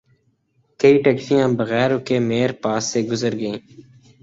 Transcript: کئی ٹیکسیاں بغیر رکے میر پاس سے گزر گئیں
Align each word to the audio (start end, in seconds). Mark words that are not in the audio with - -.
کئی 0.79 0.95
ٹیکسیاں 1.03 1.47
بغیر 1.59 1.89
رکے 1.95 2.17
میر 2.29 2.49
پاس 2.63 2.83
سے 2.91 2.99
گزر 3.09 3.33
گئیں 3.39 3.59